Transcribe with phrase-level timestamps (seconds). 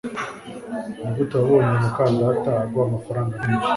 [1.01, 3.67] Nigute wabonye muka data aguha amafaranga menshi?